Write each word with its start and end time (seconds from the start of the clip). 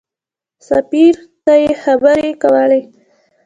سفیر 0.67 1.15
ته 1.45 1.55
خبرې 1.83 2.29
کولې. 2.43 2.81